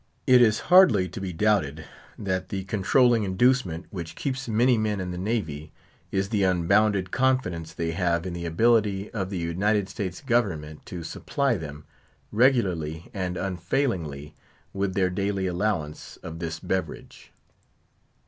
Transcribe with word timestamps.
It 0.25 0.41
is 0.41 0.61
hardly 0.71 1.07
to 1.09 1.21
be 1.21 1.31
doubted, 1.31 1.85
that 2.17 2.49
the 2.49 2.63
controlling 2.63 3.21
inducement 3.21 3.85
which 3.91 4.15
keeps 4.15 4.47
many 4.49 4.75
men 4.75 4.99
in 4.99 5.11
the 5.11 5.17
Navy, 5.19 5.71
is 6.11 6.29
the 6.29 6.41
unbounded 6.41 7.11
confidence 7.11 7.71
they 7.71 7.91
have 7.91 8.25
in 8.25 8.33
the 8.33 8.47
ability 8.47 9.11
of 9.11 9.29
the 9.29 9.37
United 9.37 9.89
States 9.89 10.19
government 10.21 10.87
to 10.87 11.03
supply 11.03 11.55
them, 11.55 11.83
regularly 12.31 13.11
and 13.13 13.37
unfailingly, 13.37 14.33
with 14.73 14.95
their 14.95 15.11
daily 15.11 15.45
allowance 15.45 16.17
of 16.23 16.39
this 16.39 16.59
beverage. 16.59 17.31